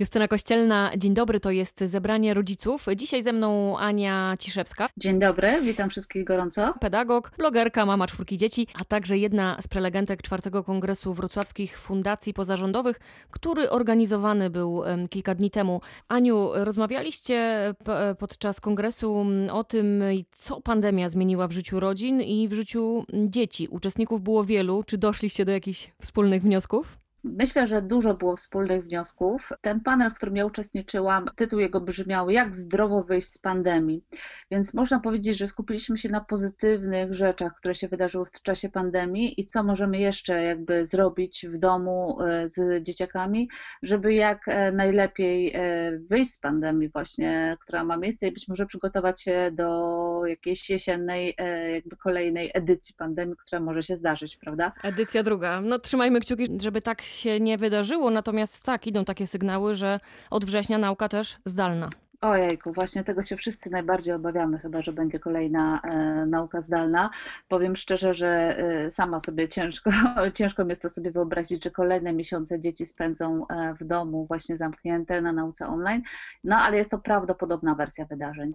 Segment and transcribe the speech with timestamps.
[0.00, 2.86] Justyna Kościelna, dzień dobry, to jest zebranie rodziców.
[2.96, 4.88] Dzisiaj ze mną Ania Ciszewska.
[4.96, 6.74] Dzień dobry, witam wszystkich gorąco.
[6.80, 13.00] Pedagog, blogerka, mama czwórki dzieci, a także jedna z prelegentek czwartego Kongresu Wrocławskich Fundacji Pozarządowych,
[13.30, 15.80] który organizowany był kilka dni temu.
[16.08, 17.74] Aniu, rozmawialiście
[18.18, 20.02] podczas kongresu o tym,
[20.32, 23.68] co pandemia zmieniła w życiu rodzin i w życiu dzieci.
[23.70, 24.84] Uczestników było wielu.
[24.86, 26.98] Czy doszliście do jakichś wspólnych wniosków?
[27.24, 29.52] Myślę, że dużo było wspólnych wniosków.
[29.60, 34.04] Ten panel, w którym ja uczestniczyłam, tytuł jego brzmiał Jak zdrowo wyjść z pandemii.
[34.50, 39.40] Więc można powiedzieć, że skupiliśmy się na pozytywnych rzeczach, które się wydarzyły w czasie pandemii
[39.40, 43.48] i co możemy jeszcze jakby zrobić w domu e, z dzieciakami,
[43.82, 48.66] żeby jak e, najlepiej e, wyjść z pandemii właśnie, która ma miejsce i być może
[48.66, 51.36] przygotować się do jakiejś jesiennej,
[51.74, 54.72] jakby kolejnej edycji pandemii, która może się zdarzyć, prawda?
[54.82, 55.60] Edycja druga.
[55.60, 60.44] No trzymajmy kciuki, żeby tak się nie wydarzyło, natomiast tak, idą takie sygnały, że od
[60.44, 61.90] września nauka też zdalna.
[62.20, 67.10] Ojejku, właśnie tego się wszyscy najbardziej obawiamy, chyba że będzie kolejna e, nauka zdalna.
[67.48, 69.90] Powiem szczerze, że e, sama sobie ciężko,
[70.34, 74.56] ciężko mi jest to sobie wyobrazić, że kolejne miesiące dzieci spędzą e, w domu właśnie
[74.56, 76.02] zamknięte na nauce online,
[76.44, 78.52] no ale jest to prawdopodobna wersja wydarzeń.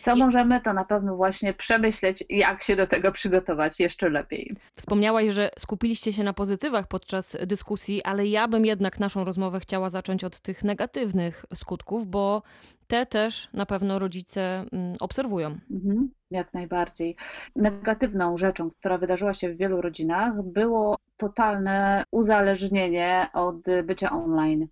[0.00, 0.18] Co I...
[0.18, 4.56] możemy, to na pewno właśnie przemyśleć, jak się do tego przygotować jeszcze lepiej.
[4.76, 9.88] Wspomniałaś, że skupiliście się na pozytywach podczas dyskusji, ale ja bym jednak naszą rozmowę chciała
[9.88, 12.42] zacząć od tych negatywnych skutków, bo
[12.90, 15.58] te też na pewno rodzice mm, obserwują.
[15.70, 17.16] Mhm, jak najbardziej.
[17.56, 24.66] Negatywną rzeczą, która wydarzyła się w wielu rodzinach, było totalne uzależnienie od bycia online.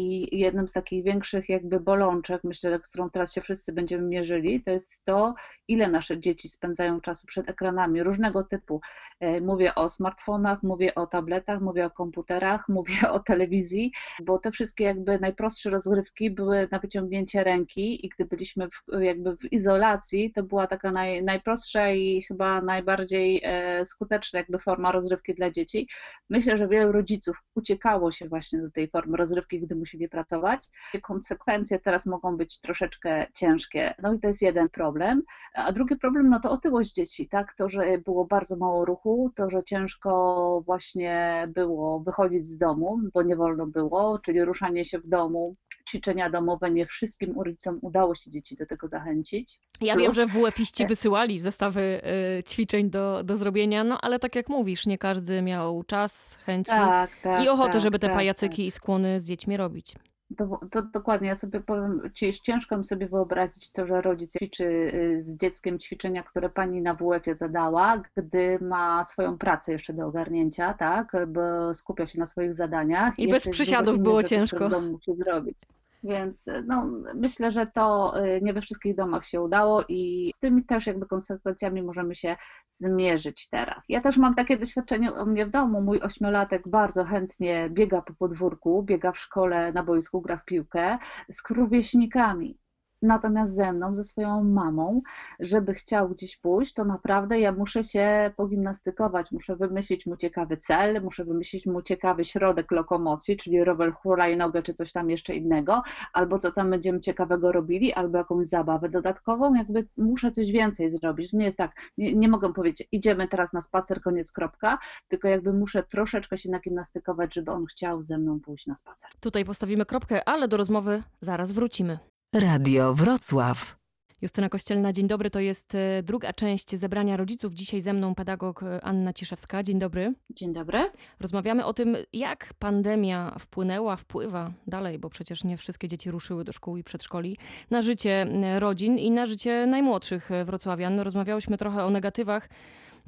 [0.00, 4.62] I jednym z takich większych jakby bolączek, myślę, z którą teraz się wszyscy będziemy mierzyli,
[4.62, 5.34] to jest to,
[5.68, 8.80] ile nasze dzieci spędzają czasu przed ekranami różnego typu.
[9.20, 14.50] E, mówię o smartfonach, mówię o tabletach, mówię o komputerach, mówię o telewizji, bo te
[14.50, 20.32] wszystkie jakby najprostsze rozgrywki były na wyciągnięcie ręki i gdy byliśmy w, jakby w izolacji,
[20.32, 25.88] to była taka naj, najprostsza i chyba najbardziej e, skuteczna jakby forma rozrywki dla dzieci.
[26.30, 30.68] Myślę, że wielu rodziców uciekało się właśnie do tej formy rozrywki, gdy musieli pracować.
[31.02, 33.94] Konsekwencje teraz mogą być troszeczkę ciężkie.
[34.02, 35.22] No i to jest jeden problem.
[35.54, 37.54] A drugi problem, no to otyłość dzieci, tak?
[37.54, 43.22] To, że było bardzo mało ruchu, to, że ciężko właśnie było wychodzić z domu, bo
[43.22, 45.52] nie wolno było, czyli ruszanie się w domu,
[45.88, 49.60] ćwiczenia domowe, nie wszystkim rodzicom udało się dzieci do tego zachęcić.
[49.80, 50.04] Ja Plus...
[50.04, 52.00] wiem, że WF-iści wysyłali zestawy
[52.38, 56.70] y, ćwiczeń do, do zrobienia, no ale tak jak mówisz, nie każdy miał czas, chęci
[56.70, 58.66] tak, tak, i ochotę, tak, żeby te tak, pajacyki tak.
[58.66, 59.94] i skłony z dziećmi robić.
[60.36, 62.10] To, to, dokładnie, ja sobie powiem,
[62.42, 66.94] ciężko mi sobie wyobrazić to, że rodzic ćwiczy y, z dzieckiem ćwiczenia, które pani na
[66.94, 72.54] WF-ie zadała, gdy ma swoją pracę jeszcze do ogarnięcia, tak, bo skupia się na swoich
[72.54, 73.18] zadaniach.
[73.18, 74.70] I, I bez przysiadów było ciężko.
[74.70, 75.58] Co musi zrobić.
[76.04, 80.64] Więc no, myślę, że to y, nie we wszystkich domach się udało i z tymi
[80.64, 82.36] też jakby konsekwencjami możemy się
[82.70, 83.84] zmierzyć teraz.
[83.88, 85.82] Ja też mam takie doświadczenie u mnie w domu.
[85.82, 90.98] Mój ośmiolatek bardzo chętnie biega po podwórku, biega w szkole, na boisku, gra w piłkę
[91.30, 92.58] z rówieśnikami.
[93.02, 95.02] Natomiast ze mną, ze swoją mamą,
[95.40, 101.02] żeby chciał gdzieś pójść, to naprawdę ja muszę się pogimnastykować, muszę wymyślić mu ciekawy cel,
[101.02, 105.82] muszę wymyślić mu ciekawy środek lokomocji, czyli rower hulajnogę czy coś tam jeszcze innego,
[106.12, 111.32] albo co tam będziemy ciekawego robili, albo jakąś zabawę dodatkową, jakby muszę coś więcej zrobić.
[111.32, 114.78] Nie jest tak, nie, nie mogę powiedzieć, idziemy teraz na spacer, koniec, kropka,
[115.08, 119.10] tylko jakby muszę troszeczkę się nagimnastykować, żeby on chciał ze mną pójść na spacer.
[119.20, 121.98] Tutaj postawimy kropkę, ale do rozmowy zaraz wrócimy.
[122.34, 123.76] Radio Wrocław.
[124.22, 125.30] Justyna Kościelna, dzień dobry.
[125.30, 127.54] To jest e, druga część zebrania rodziców.
[127.54, 129.62] Dzisiaj ze mną pedagog e, Anna Ciszewska.
[129.62, 130.14] Dzień dobry.
[130.30, 130.90] Dzień dobry.
[131.20, 136.52] Rozmawiamy o tym, jak pandemia wpłynęła, wpływa dalej, bo przecież nie wszystkie dzieci ruszyły do
[136.52, 137.36] szkół i przedszkoli,
[137.70, 138.26] na życie
[138.58, 141.00] rodzin i na życie najmłodszych wrocławian.
[141.00, 142.48] Rozmawiałyśmy trochę o negatywach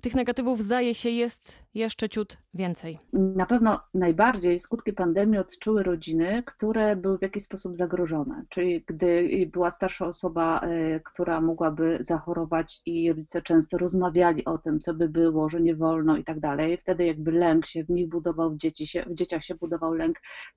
[0.03, 2.99] tych negatywów zdaje się jest jeszcze ciut więcej.
[3.13, 8.45] Na pewno najbardziej skutki pandemii odczuły rodziny, które były w jakiś sposób zagrożone.
[8.49, 14.81] Czyli gdy była starsza osoba, e, która mogłaby zachorować i rodzice często rozmawiali o tym,
[14.81, 16.77] co by było, że nie wolno i tak dalej.
[16.77, 20.17] Wtedy jakby lęk się w nich budował, w, dzieci się, w dzieciach się budował lęk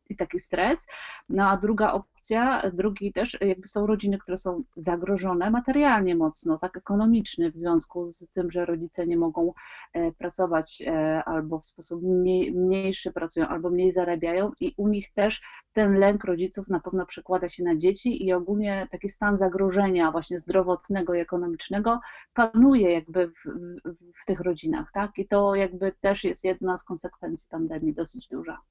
[0.10, 0.88] i taki stres.
[1.30, 6.78] No a druga opcja, drugi też jakby są rodziny, które są zagrożone materialnie mocno, tak
[6.78, 9.54] ekonomicznie w związku z tym, że rodzice nie mogą
[9.94, 15.14] e, pracować e, albo w sposób mniej, mniejszy pracują, albo mniej zarabiają i u nich
[15.14, 15.42] też
[15.74, 20.38] ten lęk rodziców na pewno przekłada się na dzieci i ogólnie taki stan zagrożenia właśnie
[20.38, 22.00] zdrowotnego i ekonomicznego
[22.34, 23.32] panuje jakby w,
[23.86, 25.12] w, w tych rodzinach, tak?
[25.18, 28.62] I to jakby też jest jedna z konsekwencji pandemii dosyć duża.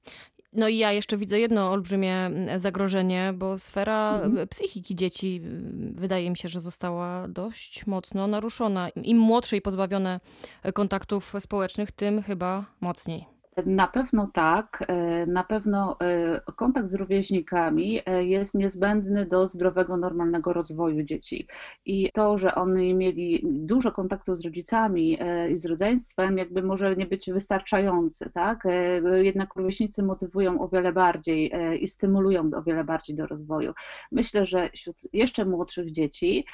[0.53, 4.47] No i ja jeszcze widzę jedno olbrzymie zagrożenie, bo sfera mhm.
[4.47, 5.41] psychiki dzieci
[5.95, 8.89] wydaje mi się, że została dość mocno naruszona.
[8.89, 10.19] Im młodsze i pozbawione
[10.73, 13.32] kontaktów społecznych, tym chyba mocniej.
[13.65, 14.85] Na pewno tak.
[14.87, 21.47] E, na pewno e, kontakt z rówieśnikami e, jest niezbędny do zdrowego, normalnego rozwoju dzieci.
[21.85, 25.19] I to, że oni mieli dużo kontaktu z rodzicami
[25.51, 28.63] i z rodzeństwem, jakby może nie być wystarczające, tak?
[29.21, 33.73] Jednak rówieśnicy motywują o wiele bardziej i stymulują o wiele bardziej do rozwoju.
[34.11, 36.45] Myślę, że wśród jeszcze młodszych dzieci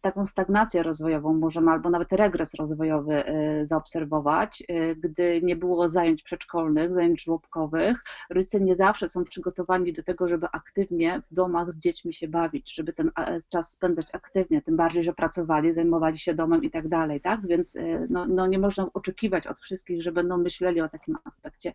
[0.00, 3.24] taką stagnację rozwojową możemy albo nawet regres rozwojowy
[3.62, 4.62] zaobserwować,
[4.96, 8.04] gdy nie było zajęć zajęć przedszkolnych, zajęć żłobkowych.
[8.30, 12.74] Rodzice nie zawsze są przygotowani do tego, żeby aktywnie w domach z dziećmi się bawić,
[12.74, 13.10] żeby ten
[13.48, 17.46] czas spędzać aktywnie, tym bardziej, że pracowali, zajmowali się domem i tak dalej, tak?
[17.46, 21.74] Więc e, no, no nie można oczekiwać od wszystkich, że będą myśleli o takim aspekcie.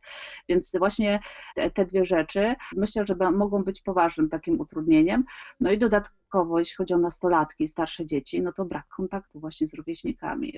[0.49, 1.19] Więc właśnie
[1.55, 5.23] te, te dwie rzeczy myślę, że mogą być poważnym takim utrudnieniem.
[5.59, 6.20] No i dodatkowo,
[6.57, 10.53] jeśli chodzi o nastolatki, starsze dzieci, no to brak kontaktu właśnie z rówieśnikami.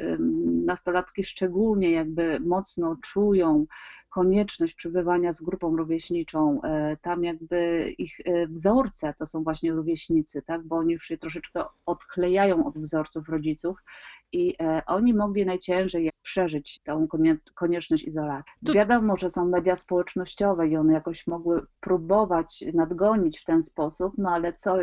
[0.66, 3.66] Nastolatki szczególnie jakby mocno czują
[4.10, 10.42] konieczność przebywania z grupą rówieśniczą, e, tam jakby ich e, wzorce to są właśnie rówieśnicy,
[10.42, 13.84] tak, bo oni już się troszeczkę odklejają od wzorców rodziców
[14.32, 17.08] i e, oni mogli najciężej przeżyć tą
[17.56, 18.54] konieczność izolacji.
[18.66, 18.74] To...
[18.74, 24.30] Wiadomo, że są media społecznościowe i one jakoś mogły próbować nadgonić w ten sposób, no
[24.30, 24.78] ale co,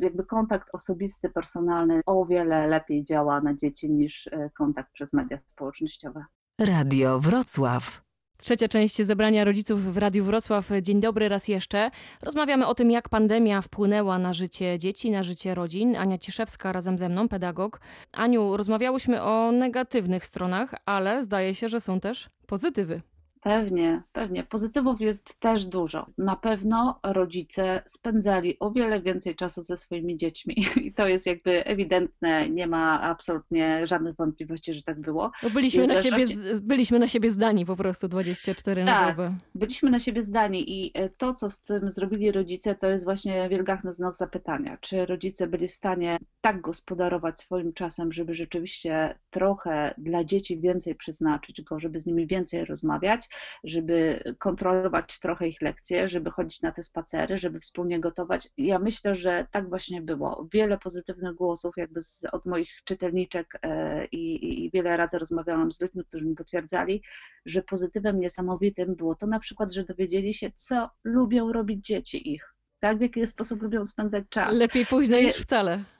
[0.00, 4.28] jakby kontakt osobisty, personalny o wiele lepiej działa na dzieci niż
[4.58, 6.24] kontakt przez media społecznościowe.
[6.60, 8.05] Radio Wrocław.
[8.38, 10.70] Trzecia część zebrania rodziców w Radiu Wrocław.
[10.82, 11.90] Dzień dobry raz jeszcze.
[12.22, 15.96] Rozmawiamy o tym, jak pandemia wpłynęła na życie dzieci, na życie rodzin.
[15.96, 17.80] Ania Ciszewska razem ze mną, pedagog.
[18.12, 23.00] Aniu, rozmawiałyśmy o negatywnych stronach, ale zdaje się, że są też pozytywy.
[23.46, 24.44] Pewnie, pewnie.
[24.44, 26.06] Pozytywów jest też dużo.
[26.18, 30.54] Na pewno rodzice spędzali o wiele więcej czasu ze swoimi dziećmi
[30.86, 35.32] i to jest jakby ewidentne, nie ma absolutnie żadnych wątpliwości, że tak było.
[35.42, 36.24] Bo byliśmy, na siebie,
[36.62, 39.36] byliśmy na siebie zdani po prostu 24 tak, na dobę.
[39.54, 43.48] byliśmy na siebie zdani i e, to, co z tym zrobili rodzice, to jest właśnie
[43.48, 44.78] wielgachny znak zapytania.
[44.80, 50.94] Czy rodzice byli w stanie tak gospodarować swoim czasem, żeby rzeczywiście trochę dla dzieci więcej
[50.94, 53.28] przeznaczyć go, żeby z nimi więcej rozmawiać,
[53.64, 58.48] żeby kontrolować trochę ich lekcje, żeby chodzić na te spacery, żeby wspólnie gotować.
[58.56, 60.48] Ja myślę, że tak właśnie było.
[60.52, 65.80] Wiele pozytywnych głosów jakby z, od moich czytelniczek e, i, i wiele razy rozmawiałam z
[65.80, 67.02] ludźmi, którzy mi potwierdzali,
[67.46, 72.54] że pozytywem niesamowitym było to na przykład, że dowiedzieli się, co lubią robić dzieci ich.
[72.80, 74.54] Tak, w jaki sposób lubią spędzać czas.
[74.54, 75.95] Lepiej późno niż wcale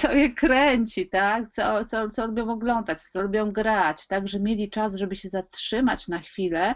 [0.00, 1.50] co je kręci, tak?
[1.50, 4.28] Co, co, co lubią oglądać, co lubią grać, tak?
[4.28, 6.74] Że mieli czas, żeby się zatrzymać na chwilę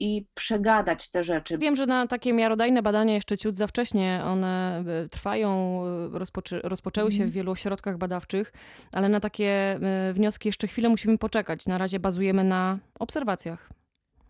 [0.00, 1.58] i przegadać te rzeczy.
[1.58, 5.82] Wiem, że na takie miarodajne badania jeszcze ciut za wcześnie one e, trwają,
[6.14, 7.30] e, rozpoczę, rozpoczęły się w mhm.
[7.30, 8.52] wielu ośrodkach badawczych,
[8.92, 11.66] ale na takie e, wnioski jeszcze chwilę musimy poczekać.
[11.66, 13.81] Na razie bazujemy na obserwacjach.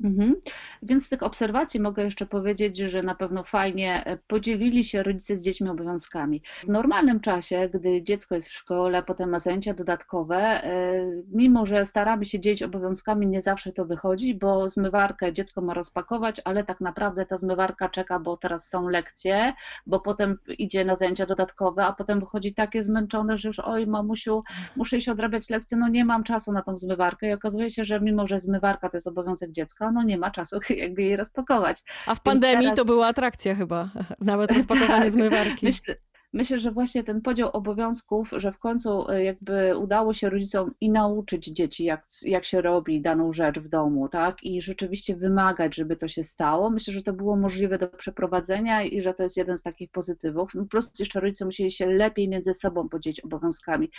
[0.04, 0.36] Mhm.
[0.82, 5.36] Więc z tych obserwacji mogę jeszcze powiedzieć, że na pewno fajnie e, podzielili się rodzice
[5.36, 6.42] z dziećmi obowiązkami.
[6.60, 10.92] W normalnym czasie, gdy dziecko jest w szkole, potem ma zajęcia dodatkowe, e,
[11.32, 16.40] mimo że staramy się dzielić obowiązkami, nie zawsze to wychodzi, bo zmywarkę dziecko ma rozpakować,
[16.44, 19.52] ale tak naprawdę ta zmywarka czeka, bo teraz są lekcje,
[19.86, 24.42] bo potem idzie na zajęcia dodatkowe, a potem wychodzi takie zmęczone, że już oj mamusiu,
[24.76, 28.00] muszę iść odrabiać lekcje, no nie mam czasu na tą zmywarkę i okazuje się, że
[28.00, 31.82] mimo, że zmywarka to jest obowiązek dziecka, no nie ma czasu jakby jej rozpakować.
[32.06, 32.76] A w pandemii teraz...
[32.76, 33.88] to była atrakcja chyba,
[34.20, 35.66] nawet rozpakowanie tak, zmywarki.
[35.66, 35.96] Myślę,
[36.32, 40.90] myślę, że właśnie ten podział obowiązków, że w końcu e, jakby udało się rodzicom i
[40.90, 44.42] nauczyć dzieci, jak, jak się robi daną rzecz w domu, tak?
[44.42, 46.70] I rzeczywiście wymagać, żeby to się stało.
[46.70, 50.50] Myślę, że to było możliwe do przeprowadzenia i że to jest jeden z takich pozytywów.
[50.54, 53.90] No, plus jeszcze rodzice musieli się lepiej między sobą podzielić obowiązkami.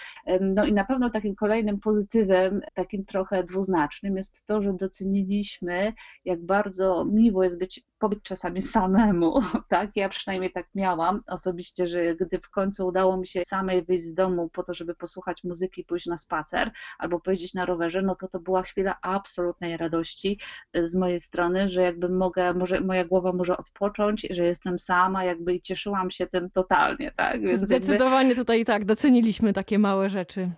[0.41, 5.93] No i na pewno takim kolejnym pozytywem, takim trochę dwuznacznym jest to, że doceniliśmy,
[6.25, 9.91] jak bardzo miło jest być pobyć czasami samemu, tak?
[9.95, 14.13] Ja przynajmniej tak miałam osobiście, że gdy w końcu udało mi się samej wyjść z
[14.13, 18.15] domu po to, żeby posłuchać muzyki i pójść na spacer albo pojeździć na rowerze, no
[18.15, 20.39] to to była chwila absolutnej radości
[20.73, 25.23] e, z mojej strony, że jakby mogę, może moja głowa może odpocząć, że jestem sama,
[25.23, 27.41] jakby i cieszyłam się tym totalnie, tak?
[27.41, 28.41] Więc Zdecydowanie jakby...
[28.41, 30.49] tutaj tak, doceniliśmy takie małe rzeczy.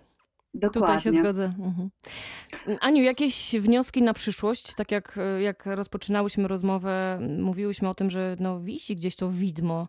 [0.54, 0.80] Dokładnie.
[0.80, 1.44] Tutaj się zgodzę.
[1.44, 1.90] Mhm.
[2.80, 4.74] Aniu, jakieś wnioski na przyszłość?
[4.74, 9.88] Tak jak, jak rozpoczynałyśmy rozmowę, mówiłyśmy o tym, że no, wisi gdzieś to widmo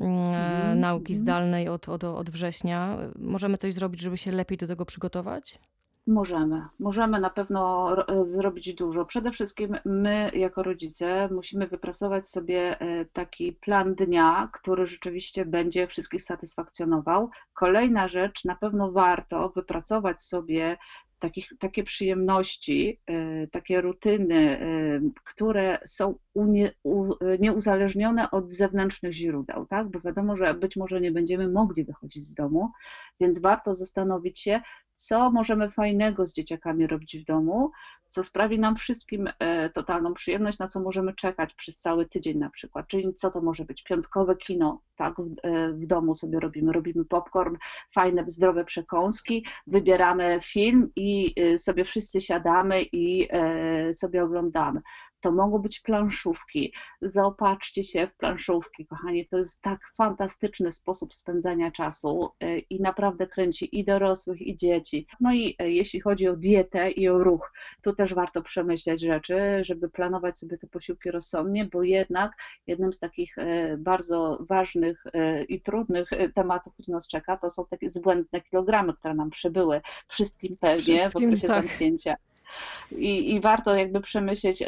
[0.00, 2.98] mm, nauki zdalnej od, od, od września.
[3.18, 5.58] Możemy coś zrobić, żeby się lepiej do tego przygotować?
[6.06, 9.04] Możemy, możemy na pewno ro- zrobić dużo.
[9.04, 15.86] Przede wszystkim my, jako rodzice, musimy wypracować sobie e, taki plan dnia, który rzeczywiście będzie
[15.86, 17.30] wszystkich satysfakcjonował.
[17.54, 20.76] Kolejna rzecz, na pewno warto wypracować sobie
[21.22, 27.04] takich, takie przyjemności, e, takie rutyny, e, które są unie, u,
[27.38, 29.88] nieuzależnione od zewnętrznych źródeł, tak?
[29.88, 32.70] Bo wiadomo, że być może nie będziemy mogli wychodzić z domu,
[33.20, 34.60] więc warto zastanowić się,
[34.96, 37.70] co możemy fajnego z dzieciakami robić w domu,
[38.08, 39.32] co sprawi nam wszystkim e,
[39.72, 42.86] totalną przyjemność, na co możemy czekać przez cały tydzień na przykład.
[42.88, 43.82] Czyli co to może być?
[43.82, 46.72] Piątkowe kino, tak, w, e, w domu sobie robimy.
[46.72, 47.56] Robimy popcorn,
[47.94, 53.28] fajne, zdrowe przekąski, wybieramy film i e, sobie wszyscy siadamy i
[53.92, 54.80] sobie oglądamy.
[55.20, 56.74] To mogą być planszówki.
[57.02, 59.28] Zaopatrzcie się w planszówki, kochani.
[59.28, 62.30] To jest tak fantastyczny sposób spędzania czasu
[62.70, 65.06] i naprawdę kręci i dorosłych, i dzieci.
[65.20, 67.52] No i jeśli chodzi o dietę i o ruch,
[67.82, 72.32] to też warto przemyśleć rzeczy, żeby planować sobie te posiłki rozsądnie, bo jednak
[72.66, 73.36] jednym z takich
[73.78, 75.04] bardzo ważnych
[75.48, 80.56] i trudnych tematów, który nas czeka, to są takie zbłędne kilogramy, które nam przybyły wszystkim
[80.60, 81.64] pewnie Wszystkim, w okresie tak.
[81.64, 82.14] zamknięcia.
[82.90, 84.62] I, I warto jakby przemyśleć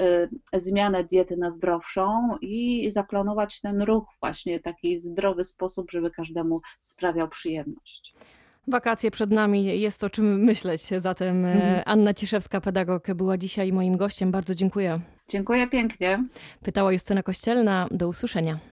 [0.52, 7.28] zmianę diety na zdrowszą i zaplanować ten ruch właśnie taki zdrowy sposób, żeby każdemu sprawiał
[7.28, 8.14] przyjemność.
[8.68, 10.82] Wakacje przed nami, jest o czym myśleć.
[10.98, 11.82] Zatem Mhm.
[11.86, 14.30] Anna Ciszewska, pedagog, była dzisiaj moim gościem.
[14.30, 15.00] Bardzo dziękuję.
[15.28, 16.24] Dziękuję pięknie.
[16.62, 17.86] Pytała Justyna Kościelna.
[17.90, 18.58] Do usłyszenia.